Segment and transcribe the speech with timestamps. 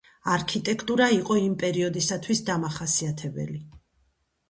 [0.35, 3.65] არქიტექტურა იყო იმ პერიოდისათვის დამახასიათებელი.